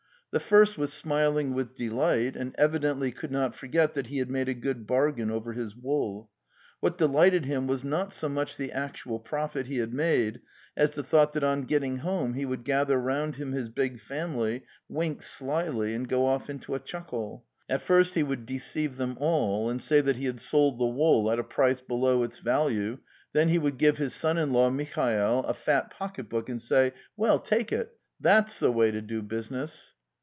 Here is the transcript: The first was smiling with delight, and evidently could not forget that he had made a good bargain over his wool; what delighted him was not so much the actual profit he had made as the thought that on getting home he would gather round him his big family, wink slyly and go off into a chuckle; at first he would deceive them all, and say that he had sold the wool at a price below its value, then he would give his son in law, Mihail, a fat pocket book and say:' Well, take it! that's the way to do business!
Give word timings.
The 0.33 0.39
first 0.39 0.77
was 0.77 0.93
smiling 0.93 1.53
with 1.53 1.75
delight, 1.75 2.37
and 2.37 2.55
evidently 2.57 3.11
could 3.11 3.33
not 3.33 3.53
forget 3.53 3.95
that 3.95 4.07
he 4.07 4.19
had 4.19 4.31
made 4.31 4.47
a 4.47 4.53
good 4.53 4.87
bargain 4.87 5.29
over 5.29 5.51
his 5.51 5.75
wool; 5.75 6.29
what 6.79 6.97
delighted 6.97 7.43
him 7.43 7.67
was 7.67 7.83
not 7.83 8.13
so 8.13 8.29
much 8.29 8.55
the 8.55 8.71
actual 8.71 9.19
profit 9.19 9.67
he 9.67 9.79
had 9.79 9.93
made 9.93 10.39
as 10.77 10.91
the 10.91 11.03
thought 11.03 11.33
that 11.33 11.43
on 11.43 11.65
getting 11.65 11.97
home 11.97 12.33
he 12.35 12.45
would 12.45 12.63
gather 12.63 12.97
round 12.97 13.35
him 13.35 13.51
his 13.51 13.67
big 13.67 13.99
family, 13.99 14.63
wink 14.87 15.21
slyly 15.21 15.93
and 15.93 16.07
go 16.07 16.25
off 16.25 16.49
into 16.49 16.75
a 16.75 16.79
chuckle; 16.79 17.43
at 17.67 17.81
first 17.81 18.15
he 18.15 18.23
would 18.23 18.45
deceive 18.45 18.95
them 18.95 19.17
all, 19.19 19.69
and 19.69 19.81
say 19.81 19.99
that 19.99 20.15
he 20.15 20.23
had 20.27 20.39
sold 20.39 20.79
the 20.79 20.85
wool 20.87 21.29
at 21.29 21.39
a 21.39 21.43
price 21.43 21.81
below 21.81 22.23
its 22.23 22.39
value, 22.39 22.97
then 23.33 23.49
he 23.49 23.59
would 23.59 23.77
give 23.77 23.97
his 23.97 24.15
son 24.15 24.37
in 24.37 24.53
law, 24.53 24.69
Mihail, 24.69 25.39
a 25.43 25.53
fat 25.53 25.89
pocket 25.89 26.29
book 26.29 26.47
and 26.47 26.61
say:' 26.61 26.93
Well, 27.17 27.37
take 27.37 27.73
it! 27.73 27.97
that's 28.21 28.61
the 28.61 28.71
way 28.71 28.91
to 28.91 29.01
do 29.01 29.21
business! 29.21 29.93